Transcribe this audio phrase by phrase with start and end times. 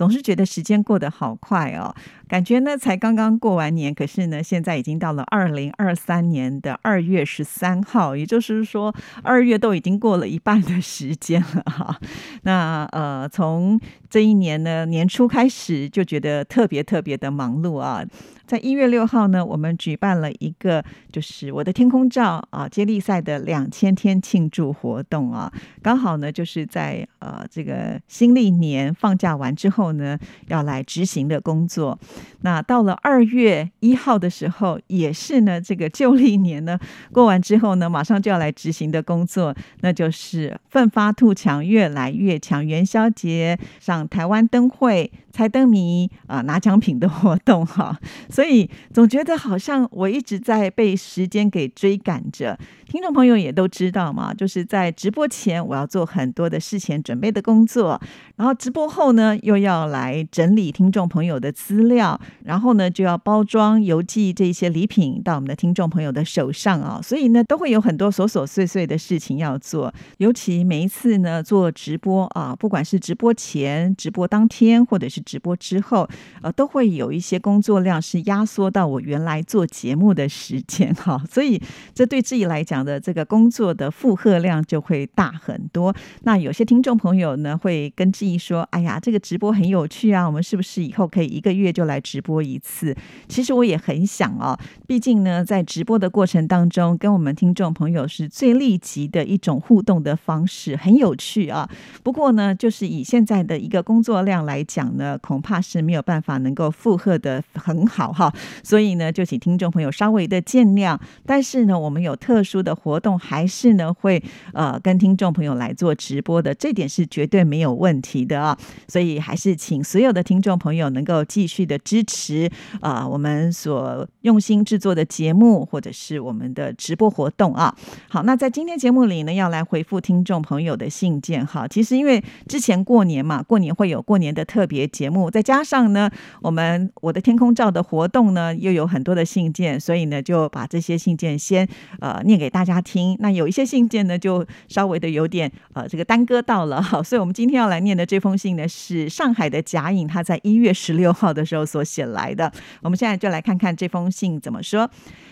[0.00, 1.94] 总是觉得时间过得好快哦，
[2.26, 12.00] 感觉呢才刚刚过完年，可是呢现在已经到了二零二三年的二月十三号，也就是说二月都已经过了一半的时间了哈。
[12.44, 18.02] 那呃，从这一年呢年初开始就觉得特别特别的忙碌啊。
[18.46, 30.18] 在一月六号呢，我们举办了一个就是我的天空照啊接力赛的两千天庆祝活动啊，刚好呢就是在呃这个新历年放假完之后呢，
[30.48, 31.98] 要来执行的工作。
[32.42, 36.78] 那到了二月一号的时候，也是呢这个旧历年呢
[37.12, 45.10] 过完之后呢，马上就要来执行的工作，那就是奋发图强，越来越强元宵节上台湾灯会。
[45.30, 52.58] 猜灯谜啊，拿奖品的活动哈，所以总觉得好像我一直在被时间给追赶着。
[52.86, 58.00] 听众朋友也都知道嘛，就是在直播前我要做很多的事前准备的工作，
[58.34, 69.94] 然后直播后呢又要来整理听众朋友的资料，然后呢就要包装邮寄这些礼品到我们的听众朋友的手上啊，所以呢都会有很多琐琐碎碎的事情要做。
[70.18, 76.08] 尤其每一次呢做直播啊，不管是直播前、直播当天，或者是直播之后，
[76.42, 81.62] 呃，都会有一些工作量是压缩到我原来做节目的时间哈， 所以
[81.94, 82.80] 这对自己来讲。
[82.80, 85.94] 的这个工作的负荷量就会大很多。
[86.22, 92.96] 那有些听众朋友呢，会跟志毅说：“哎呀，这个直播很有趣啊，我们是不是以后可以一个月就来直播一次？”
[93.28, 101.68] 其实我也很想哦，毕竟呢，在直播的过程当中，跟我们听众朋友是最立即的一种互动的方式，很有趣啊。
[102.02, 108.34] 不过呢，就是以现在的一个工作量来讲呢，恐怕是没有办法能够负荷的很好哈。
[108.64, 110.98] 所以呢，就请听众朋友稍微的见谅。
[111.24, 112.74] 但是呢，我们有特殊的。
[112.80, 114.22] 活动还是呢会
[114.54, 118.56] 呃跟听众朋友来做直播的，这点是绝对没有问题的啊！
[118.88, 122.50] 所以还是请所有的听众朋友能够继续的支持
[122.80, 127.76] 啊我们所用心制作的节目或者是我们的直播活动啊。
[128.08, 131.68] 好，那在今天节目里呢，要来回复听众朋友的信件哈。
[131.68, 141.68] 其实因为之前过年嘛，过年会有过年的特别节目，再加上呢我们我的天空照的活动呢又有很多的信件，所以呢就把这些信件先
[142.00, 142.60] 呃念给大。
[142.60, 152.52] 家听，那有一些信件呢，就稍微的有点呃，这个耽搁到了哈， 所以我们今天要来念的这封信呢，是上海的贾颖他在一月十六号的时候所写来的。
[152.82, 154.90] 我们现在就来看看这封信怎么说。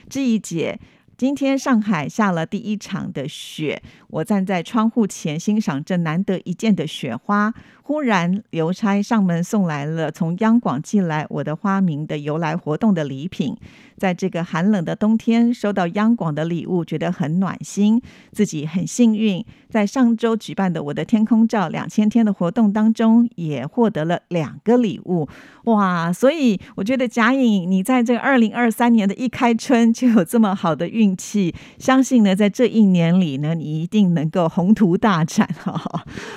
[0.08, 0.80] 志毅姐。
[1.18, 7.52] 今天上海下了第一场的雪，我站在窗户前欣赏这难得一见的雪花。
[7.88, 13.56] 忽然，邮差上门送来了从央广寄来我的花名的由来活动的礼品。
[13.97, 18.00] 在这个寒冷的冬天，收到央广的礼物，觉得很暖心，
[18.31, 19.44] 自己很幸运。
[19.71, 25.26] 在上周举办的我的天空照两千天的活动当中，也获得了两个礼物。
[25.65, 26.12] 哇！
[26.12, 31.16] 所以我觉得贾颖，你在这个二零二三年的一开春就有这么好的运。
[31.16, 35.49] 气，相信呢，在这一年里呢，你一定能够宏图大展。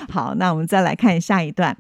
[0.10, 1.76] 好，那我们再来看一下一段。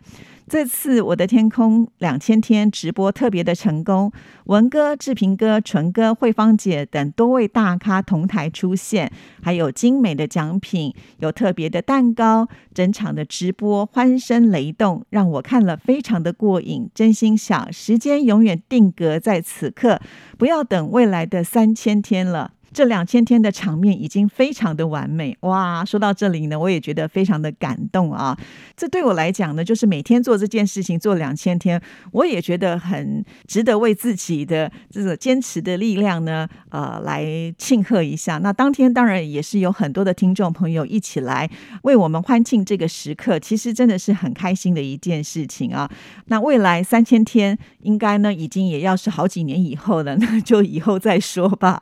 [0.49, 4.11] 这次我的天空两千天直播特别的成功，
[4.47, 9.09] 文哥、志平哥、纯哥、慧芳姐等多位大咖同台出现，
[9.41, 16.89] 还有精美的奖品，有特别的蛋糕，整场的直播欢声雷动，让我看了非常的过瘾。
[16.93, 20.01] 真心想，时间永远定格在此刻，
[20.37, 22.51] 不要等未来的三千天了。
[22.73, 25.83] 这两千天的场面已经非常的完美哇！
[25.83, 28.37] 说到这里呢，我也觉得非常的感动啊。
[28.77, 31.81] 这对我来讲呢，就是每天做这件事情做两千天，
[32.13, 38.37] 我也觉得很值得为自己的这个坚持的力量呢，呃，来庆贺一下。
[38.37, 41.49] 那当天当然也是有很多的听众朋友一起来
[41.81, 45.91] 为我们欢庆这个时刻，其实真的是很开心的一件事情啊。
[46.27, 51.77] 那未来三千天应该呢，已经也要是好几年以后了，那就以后再说吧。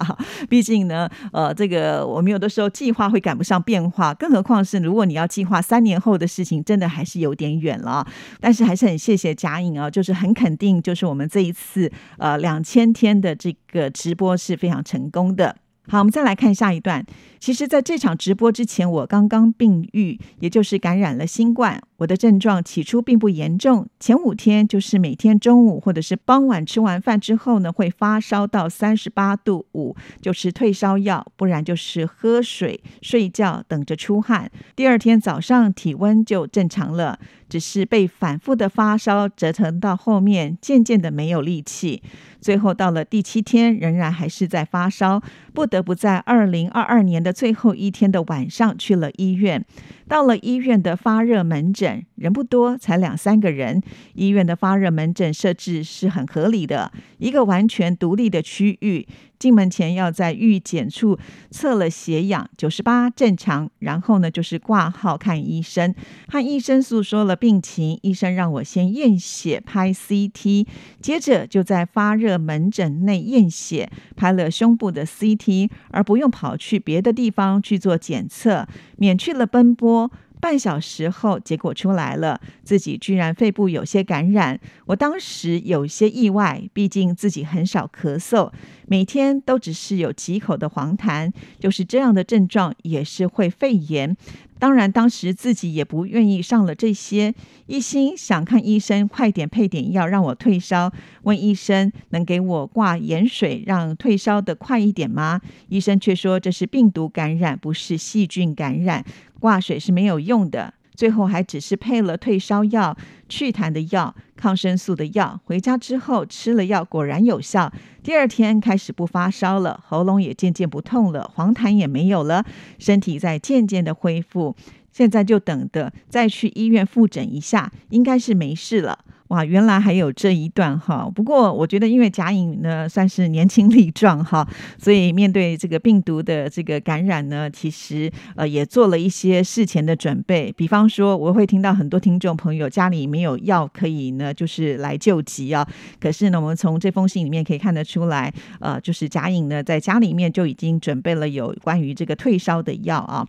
[0.50, 0.78] 毕竟。
[0.83, 8.05] 呢，呃，这个我们有的时候计划会赶不上变化，更何况是如果你要计划三年后的事情，真的还是有点远了。
[8.39, 15.55] 但是还是很谢谢贾颖啊，就是很肯定，就是我们这一次呃两千天的这个直播是非常成功的。
[15.87, 17.03] 好，我们再来看下一段。
[17.39, 21.81] 其实，在这场直播之前，我刚刚病愈，也就是感染了新冠。
[21.99, 34.49] 我的症状起初并不严重，前五天就是每天中午或者是傍晚吃完饭之后呢，会发烧到三十八度五，就吃退烧药，不然就是喝水、睡觉，等着出汗。
[34.77, 37.19] 第二天早上体温就正常了，
[37.49, 42.01] 只是被反复的发烧折腾到后面，渐渐的没有力气。
[42.39, 45.21] 最后到了第七天，仍然还是在发烧，
[45.53, 49.65] 不得不在二零二二年的最后一天的晚上去了医院。
[50.09, 53.79] 到了医院的发热门诊，人不多，才两三个人。
[54.15, 59.07] 医院的发热门诊设置是很合理的，一个完全独立的区域。
[59.39, 61.18] 进门前要在预检处
[61.50, 65.95] 测了血氧，九十八正常，然后呢就是挂号看医生，
[66.27, 67.97] 和医生诉说了病情。
[68.01, 70.68] 医生让我先验血拍 CT，
[71.01, 80.12] 接着就在发热门诊内验血，拍了胸部的 CT，而不用跑去别的地方去做检测，免去了奔波。
[80.39, 84.59] 半小时后，结果出来了，自己居然肺部有些感染。
[84.86, 88.51] 我当时有些意外，毕竟自己很少咳嗽，
[88.88, 94.15] 每天都只是有几口的黄痰，就是这样的症状也是会肺炎。
[94.57, 97.33] 当然，当时自己也不愿意上了这些，
[97.68, 100.92] 一心想看医生，快点配点药让我退烧。
[101.24, 105.39] 问医生能给我挂盐水，让退烧的快一点吗？
[105.69, 109.06] 医生却说这是病毒感染，不是细菌感染。
[109.39, 112.95] 挂水是没有用的，最后还只是配了退烧药、
[113.27, 115.39] 祛痰的药、抗生素的药。
[115.45, 117.71] 回家之后吃了药，果然有效。
[118.03, 122.45] 第二天开始不发烧了，喉咙也渐渐不痛了，黄痰也没有了，
[122.77, 124.56] 身体在渐渐的恢复。
[124.91, 129.00] 现在就等着再去医院复诊一下，应该是没事了。
[129.29, 131.07] 哇，原来还有这一段哈！
[131.13, 134.47] 不过我觉得，因为贾颖呢算是年轻力壮哈，
[134.79, 140.51] 所以面对这个病毒的这个感染呢，其实呃也做了一些事前的准备。
[140.57, 145.63] 比方说，我会听到很多听众朋友家里没有药可以呢，就是来救急啊。
[146.01, 153.23] 可是呢，我们从这封信里面可以看得出来，呃，就是贾颖呢在家里面就已经准备了有关于这个退烧的药啊。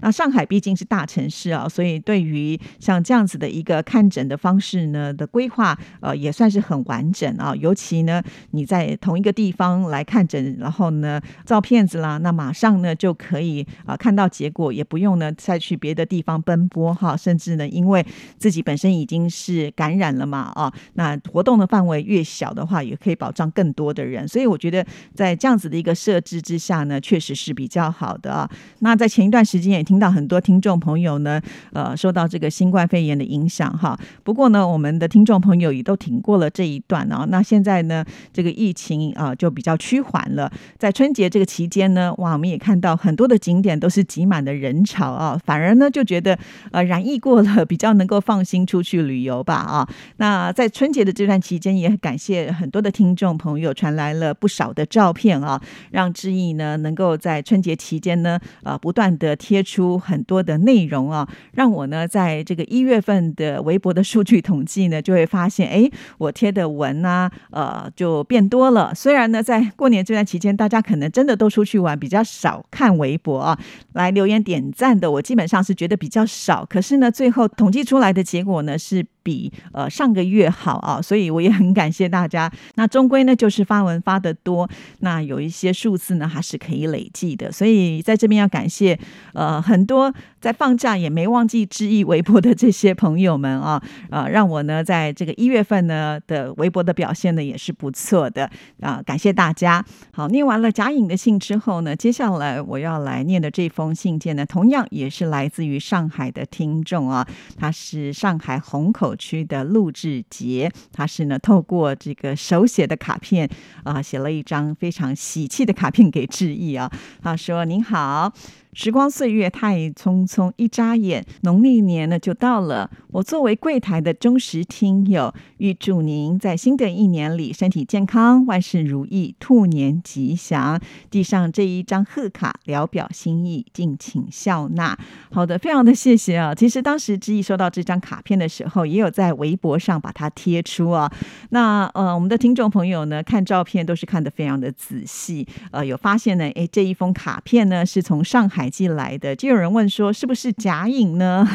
[0.00, 5.41] 那上海毕竟是大城市啊，所以对于像这样子的一个看诊的方式呢的规。
[5.42, 8.22] 规划呃也算是很完整啊，尤其呢
[8.52, 18.06] 你在同一个地方来看诊，然后呢照片子啦，那马上呢就可以啊看到结果，也不用呢再去别的地方奔波哈，甚至呢因为
[18.38, 28.48] 自己本身已经是感染了嘛啊，那活动的范围越小的话，也可以保障更多的人，所以我觉得在这样子的一个设置之下呢，确实是比较好的啊。
[28.78, 31.42] 那在前一段时间也听到很多听众朋友呢，
[31.72, 35.31] 呃受到这个新冠肺炎的影响哈，不过呢我们的听众。
[35.32, 40.52] 众朋友也都挺过了这一段啊，那现在呢，这个疫情啊就比较趋缓了。
[40.78, 46.38] 在春节这个期间呢，哇，我们也看到很多的景点都是挤满的人潮啊，反而呢就觉得
[46.70, 49.88] 呃染疫过了，比较能够放心出去旅游吧啊。
[50.18, 55.58] 那在春节的这段期间，也感谢很多的听众朋友传来了不少的照片啊，
[55.92, 65.21] 让志毅呢能够在春节期间呢呃不断的贴出很多的内容啊，让我呢在这个一月份的微博的数据统计呢就会。
[65.22, 65.88] 会发现，哎，
[66.18, 68.92] 我贴的文呢，呃，就变多了。
[68.94, 73.58] 虽然呢，在过年这段期间，大家可能真的都出去玩，比较少看微博啊，
[73.92, 76.66] 来留言点赞的，我基本上是觉得比较少。
[76.68, 79.06] 可是呢，最后统计出来的结果呢是。
[79.22, 82.50] 比呃上个月好啊，所以我也很感谢大家。
[82.74, 84.68] 那终归呢，就是发文发的多，
[85.00, 87.50] 那有一些数字呢还是可以累计的。
[87.52, 88.98] 所以在这边要感谢
[89.34, 98.50] 呃很多在放假也没忘记致意微博的这些朋友们啊，呃让我呢在这个一月份呢的微博的表现呢也是不错的
[98.80, 99.84] 啊，感谢大家。
[100.12, 107.26] 好，念完了贾颖的信之后呢，接下来我要来念的这封信件呢，同样也是来自于上海的听众啊，
[107.56, 109.11] 他是上海虹口。
[109.16, 113.48] 区的陆志杰，他是呢透过这个手写的卡片
[113.84, 116.90] 啊，写了一张非常喜气的卡片给志毅啊。
[117.22, 118.32] 他说：“您好。”
[118.74, 122.90] 时光岁月太匆匆，一眨眼，农历年呢就到了。
[123.08, 130.80] 我作为柜台的忠实听友，预祝您在新的一年里身体健康，万事如意，兔年吉祥。
[131.10, 134.98] 递上这一张贺卡，聊表心意，敬请笑纳。
[135.30, 136.54] 好的，非常的谢谢啊。
[136.54, 141.12] 其实当时知意收到这张卡片的时候，也有在微博上把它贴出啊。
[141.50, 148.61] 那呃，我们的听众朋友呢，看照片都是看得非常的仔细，呃，有发现呢，哎，这一封卡片呢是从上海。
[148.68, 151.46] 寄来的，就有人问说是不是假影呢？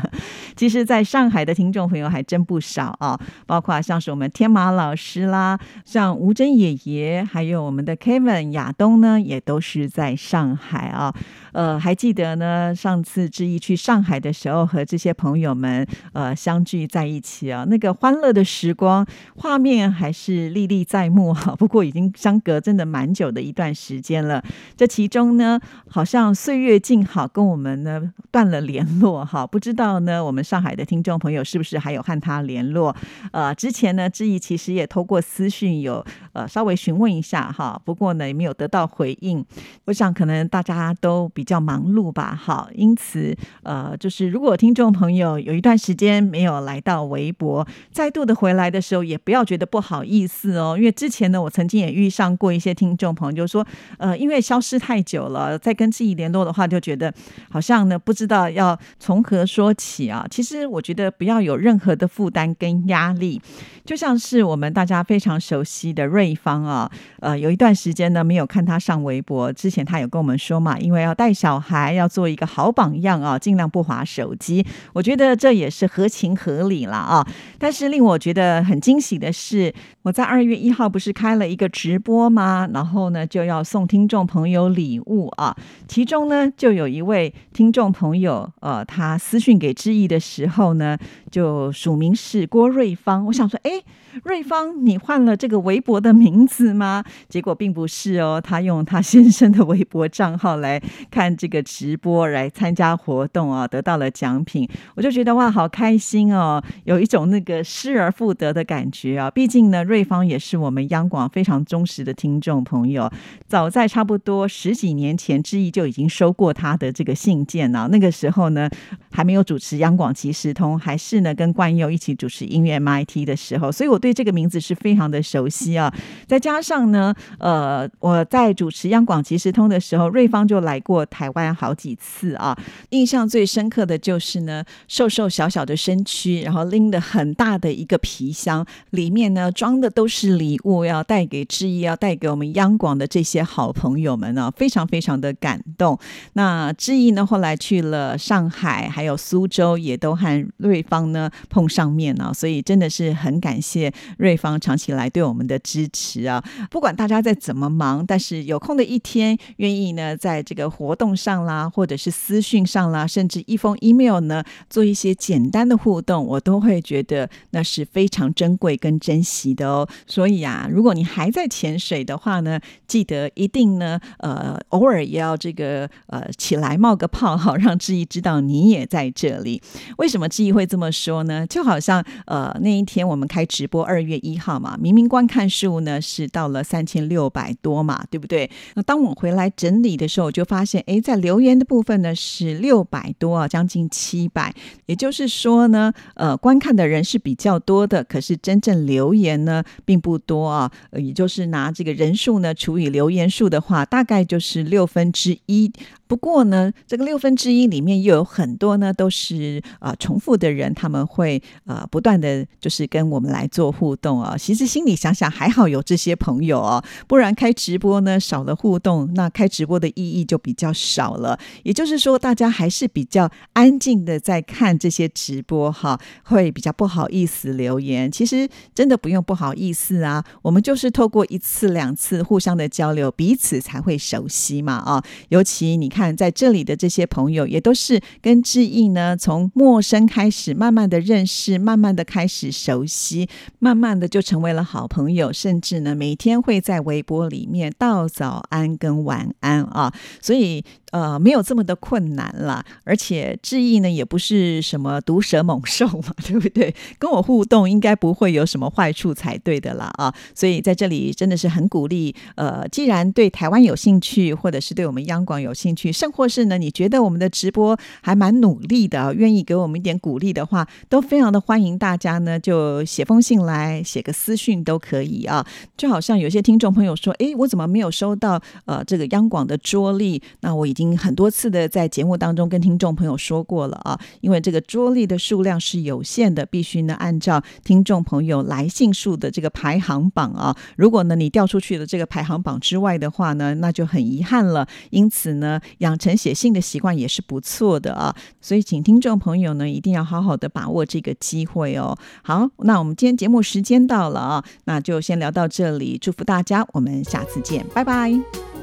[0.56, 11.14] 其实，在上海的听众朋友还真不少啊，包括像是我们天马老师啦，像吴真爷爷，还有我们的 Kevin 亚东呢，也都是在上海啊。
[11.54, 19.06] 呃，还记得呢，上次志毅去上海的时候，和这些朋友们呃相聚在一起啊，那个欢乐的时光
[19.36, 21.54] 画面还是历历在目哈。
[21.56, 24.42] 不过已经相隔真的蛮久的一段时间了，
[24.76, 29.46] 这其中呢，好像岁月静好，跟我们呢断了联络哈。
[29.46, 32.94] 不知道呢，我们上海的听众朋友是不是还有和他联络？
[33.30, 39.44] 呃，之前呢，志毅其实也透过私讯有呃稍微询问一下哈，不过呢也没有得到回应。
[39.84, 53.66] 我想可能大家都比较忙碌吧，好，因此呃，就是如果听众朋友有一段时间没有来到微博，再度的回来的时候，也不要觉得不好意思哦，因为之前呢，我曾经也遇上过一些听众朋友，就说
[53.98, 57.12] 呃，因为消失太久了，再跟自己联络的话，就觉得
[57.50, 60.26] 好像呢不知道要从何说起啊。
[60.30, 63.40] 其实我觉得不要有任何的负担跟压力，
[63.84, 69.52] 就像是我们大家非常熟悉的瑞芳啊，呃，有一段时间呢没有看他上微博。
[69.52, 74.64] 之前他有跟我们说嘛，因为要带小孩，要做一个好榜样啊，尽量不划手机。
[74.92, 77.26] 我觉得这也是合情合理了啊。
[77.58, 82.68] 但是令我觉得很惊喜的是，我在二月一号不是开了一个直播吗？
[82.72, 85.56] 然后呢就要送听众朋友礼物啊。
[85.88, 90.96] 其中呢就有一位听众朋友，呃，他私讯给志毅的时候呢，
[91.30, 93.26] 就署名是郭瑞芳。
[93.26, 93.82] 我想说，哎。
[94.22, 97.04] 瑞芳，你换了这个微博的名字吗？
[97.28, 100.80] 结果并不是哦，他用他先生的微博账号来
[101.10, 104.68] 看这个直播，来参加活动啊，得到了奖品。
[104.94, 109.28] 我就觉得哇，好开心哦，有一种那个失而复得的感觉啊。
[109.28, 113.10] 毕竟呢，瑞芳也是我们央广非常忠实的听众朋友。
[113.48, 117.88] 早在差不多十几年前，志毅就已经收过他的这个信件了。
[117.90, 118.70] 那个时候呢，
[119.10, 124.00] 还没有主持央广即时通，还是呢跟冠佑一起主持音乐 MIT 的时候，所以我。
[124.04, 125.90] 对这个名字是非常的熟悉啊，
[126.26, 132.54] 再加上呢，呃，我在主持央广即时通的时候，瑞芳就来过台湾好几次啊。
[132.90, 145.98] 印象最深刻的就是呢，瘦瘦小小的身躯，然后拎的很大的一个皮箱，里面呢装的都是礼物，要带给志毅，要带给我们央广的这些好朋友们呢，非常非常的感动。
[146.34, 153.93] 那志毅呢，后来去了上海，还有苏州，也都和瑞芳呢碰上面啊，所以真的是很感谢。
[154.18, 169.88] 瑞芳长期以来对我们的支持啊，不管大家再怎么忙，但是有空的一天，愿意呢在这个活动上啦，或者是私讯上啦，甚至一封 email 呢，做一些简单的互动，我都会觉得那是非常珍贵跟珍惜的哦。
[170.06, 179.62] 所以啊，如果你还在潜水的话呢，记得一定呢，呃，偶尔也要这个呃起来冒个泡，好让志毅知道你也在这里。
[179.98, 181.46] 为什么志毅会这么说呢？
[181.46, 183.83] 就好像呃那一天我们开直播。
[183.84, 188.50] 二月一号嘛，明明观看数呢是到了三千六百多嘛，对不对？
[188.74, 194.52] 那当我回来整理的时候，我就发现，哎，在留言的部分呢是六百多啊，将近七百。
[194.86, 200.70] 也就是说呢，呃，观看的人是比较多的，可是真正留言呢并不多啊。
[200.92, 205.72] 也就是拿这个人数呢除以留言数的话，大概就是六分之一。
[206.06, 213.74] 不过呢，这个六分之一里面又有很多呢都是啊重复的人，他们会呃不断的就是跟我们来做。
[213.74, 221.36] 互动啊，其实心里想想还好有这些朋友哦，不然开直播呢少了互动，那开直播的意义就比较少了。
[221.64, 228.08] 也就是说，大家还是比较安静的在看这些直播哈，会比较不好意思留言。
[228.12, 235.02] 其实真的不用不好意思啊，我们就是透过一次两次互相的交流，彼此才会熟悉嘛啊。
[235.30, 243.28] 尤其你看在这里的这些朋友，也都是跟志毅呢从陌生开始，慢慢的认识，慢慢的开始熟悉。
[243.60, 250.64] 慢慢的就成为了好朋友，甚至呢每天会在微博里面道早安跟晚安啊，所以。
[250.94, 256.72] 呃，没有这么的困难了，而且志毅呢也不是什么毒蛇猛兽嘛， 对不对？
[257.00, 260.14] 跟我互动应该不会有什么坏处才对的啦啊！
[260.36, 275.44] 所以在这里真的是很鼓励，呃，既然对台湾有兴趣，或者是对我们央广有兴趣，甚或是呢你觉得我们的直播还蛮努力的，愿意给我们一点鼓励的话，都非常的欢迎大家呢，就写封信来，写个私讯都可以啊。
[275.76, 280.22] 就好像有些听众朋友说，哎，我怎么没有收到呃这个央广的桌历？
[280.42, 280.83] 那我已经。
[280.98, 290.56] 很多次的在节目当中跟听众朋友说过了啊，因为这个桌历的数量是有限的，必须呢按照听众朋友来信数的这个排行榜啊。
[290.76, 294.66] 如果呢你掉出去的这个排行榜之外的话呢，那就很遗憾了。
[294.90, 298.14] 因此呢，养成写信的习惯也是不错的啊。
[298.40, 301.96] 所以请听众朋友呢一定要好好的把握这个机会哦。
[302.22, 308.53] 好，那我们今天节目时间到了啊，那就先聊到这里，祝福大家，我们下次见，拜拜。